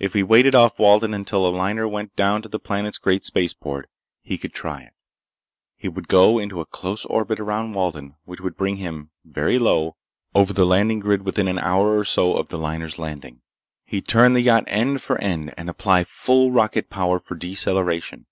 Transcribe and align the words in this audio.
If 0.00 0.14
he 0.14 0.24
waited 0.24 0.56
off 0.56 0.80
Walden 0.80 1.14
until 1.14 1.46
a 1.46 1.48
liner 1.56 1.86
went 1.86 2.16
down 2.16 2.42
to 2.42 2.48
the 2.48 2.58
planet's 2.58 2.98
great 2.98 3.24
spaceport, 3.24 3.88
he 4.20 4.36
could 4.36 4.52
try 4.52 4.82
it. 4.82 4.94
He 5.76 5.88
would 5.88 6.08
go 6.08 6.40
into 6.40 6.60
a 6.60 6.66
close 6.66 7.04
orbit 7.04 7.38
around 7.38 7.72
Walden 7.74 8.16
which 8.24 8.40
would 8.40 8.56
bring 8.56 8.78
him, 8.78 9.10
very 9.24 9.60
low, 9.60 9.94
over 10.34 10.52
the 10.52 10.66
landing 10.66 10.98
grid 10.98 11.22
within 11.22 11.46
an 11.46 11.60
hour 11.60 11.96
or 11.96 12.02
so 12.04 12.34
of 12.34 12.48
the 12.48 12.58
liner's 12.58 12.98
landing. 12.98 13.42
He'd 13.84 14.08
turn 14.08 14.32
the 14.32 14.42
yacht 14.42 14.64
end 14.66 15.00
for 15.00 15.18
end 15.20 15.54
and 15.56 15.70
apply 15.70 16.02
full 16.02 16.50
rocket 16.50 16.90
power 16.90 17.20
for 17.20 17.36
deceleration. 17.36 18.26